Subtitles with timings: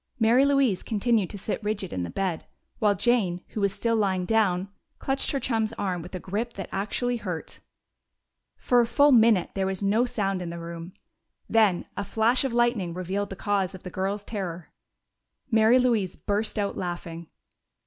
[0.19, 2.47] Mary Louise continued to sit rigid in the bed,
[2.79, 6.67] while Jane, who was still lying down, clutched her chum's arm with a grip that
[6.71, 7.59] actually hurt.
[8.57, 10.93] For a full minute there was no sound in the room.
[11.47, 14.71] Then a flash of lightning revealed the cause of the girls' terror.
[15.51, 17.27] Mary Louise burst out laughing.